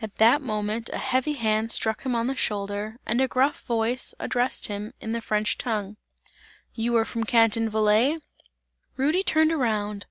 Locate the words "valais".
7.70-8.18